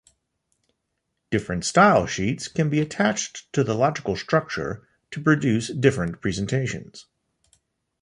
Different 1.29 1.63
style 1.63 2.07
sheets 2.07 2.47
can 2.47 2.71
be 2.71 2.81
attached 2.81 3.53
to 3.53 3.63
the 3.63 3.75
logical 3.75 4.15
structure 4.15 4.87
to 5.11 5.21
produce 5.21 5.71
different 5.71 6.21
presentations. 6.21 7.05